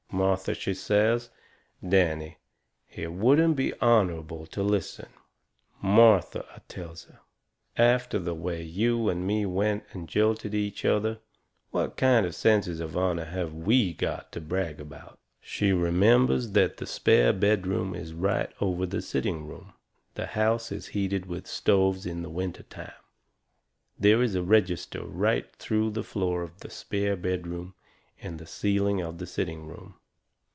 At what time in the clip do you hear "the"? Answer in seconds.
8.19-8.35, 16.75-16.85, 18.85-19.01, 20.15-20.25, 22.21-22.29, 25.91-26.03, 26.59-26.69, 28.39-28.45, 29.17-29.25